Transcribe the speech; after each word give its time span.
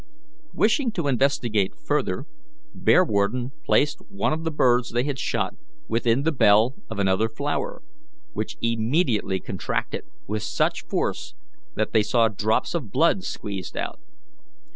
Wishing 0.55 0.91
to 0.93 1.07
investigate 1.07 1.75
further, 1.75 2.25
Bearwarden 2.73 3.51
placed 3.63 3.99
one 4.09 4.33
of 4.33 4.43
the 4.43 4.49
birds 4.49 4.89
they 4.89 5.03
had 5.03 5.19
shot 5.19 5.53
within 5.87 6.23
the 6.23 6.31
bell 6.31 6.73
of 6.89 6.97
another 6.97 7.29
flower, 7.29 7.83
which 8.33 8.57
immediately 8.63 9.39
contracted 9.39 10.03
with 10.25 10.41
such 10.41 10.85
force 10.87 11.35
that 11.75 11.93
they 11.93 12.01
saw 12.01 12.29
drops 12.29 12.73
of 12.73 12.89
blood 12.91 13.23
squeezed 13.23 13.77
out. 13.77 13.99